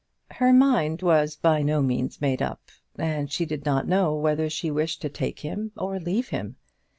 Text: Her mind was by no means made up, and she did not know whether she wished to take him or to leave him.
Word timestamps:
Her 0.31 0.51
mind 0.51 1.03
was 1.03 1.35
by 1.35 1.61
no 1.61 1.79
means 1.83 2.19
made 2.21 2.41
up, 2.41 2.71
and 2.95 3.31
she 3.31 3.45
did 3.45 3.65
not 3.65 3.87
know 3.87 4.15
whether 4.15 4.49
she 4.49 4.71
wished 4.71 4.99
to 5.03 5.09
take 5.09 5.41
him 5.41 5.73
or 5.77 5.99
to 5.99 6.03
leave 6.03 6.29
him. 6.29 6.55